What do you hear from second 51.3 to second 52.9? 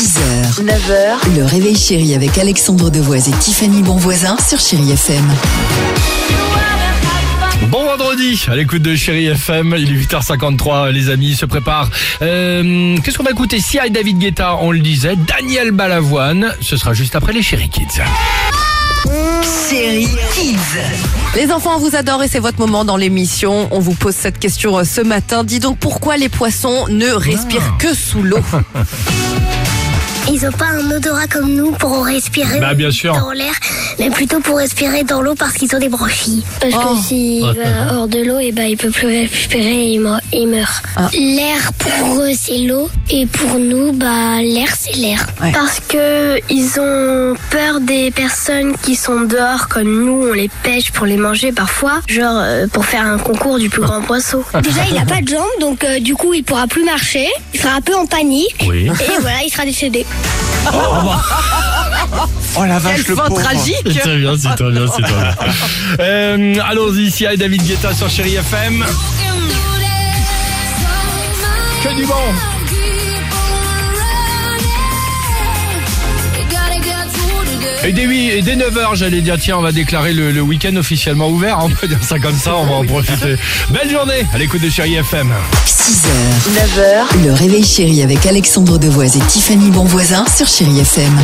parfois, genre euh, pour